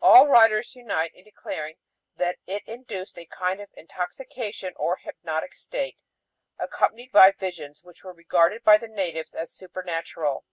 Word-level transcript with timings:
"All 0.00 0.26
writers 0.26 0.74
unite 0.74 1.12
in 1.14 1.22
declaring 1.24 1.76
that 2.16 2.38
it 2.46 2.62
induced 2.66 3.18
a 3.18 3.26
kind 3.26 3.60
of 3.60 3.68
intoxication 3.74 4.72
or 4.76 4.96
hypnotic 4.96 5.52
state, 5.52 5.98
accompanied 6.58 7.12
by 7.12 7.30
visions 7.32 7.84
which 7.84 8.02
were 8.02 8.14
regarded 8.14 8.64
by 8.64 8.78
the 8.78 8.88
natives 8.88 9.34
as 9.34 9.52
supernatural. 9.52 10.46